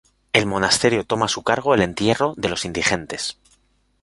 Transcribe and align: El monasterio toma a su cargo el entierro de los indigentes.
El 0.33 0.47
monasterio 0.47 1.03
toma 1.03 1.27
a 1.27 1.29
su 1.29 1.43
cargo 1.43 1.75
el 1.75 1.83
entierro 1.83 2.33
de 2.35 2.49
los 2.49 2.65
indigentes. 2.65 3.37